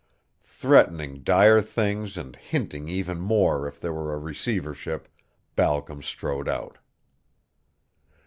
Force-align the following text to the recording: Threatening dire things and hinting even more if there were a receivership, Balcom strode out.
Threatening 0.49 1.21
dire 1.21 1.61
things 1.61 2.17
and 2.17 2.35
hinting 2.35 2.89
even 2.89 3.19
more 3.19 3.67
if 3.67 3.79
there 3.79 3.93
were 3.93 4.15
a 4.15 4.17
receivership, 4.17 5.07
Balcom 5.55 6.01
strode 6.01 6.49
out. 6.49 6.79